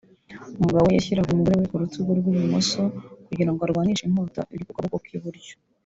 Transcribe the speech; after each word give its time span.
umugabo 0.59 0.87
yashyiraga 0.95 1.29
umugore 1.31 1.55
we 1.59 1.65
ku 1.69 1.75
rutugu 1.81 2.09
rw’ibumoso 2.19 2.81
kugira 3.27 3.51
ngo 3.51 3.61
arwanishe 3.63 4.03
inkota 4.05 4.41
iri 4.53 4.63
mu 4.67 4.73
kaboko 4.75 4.97
k’iburyo 5.05 5.53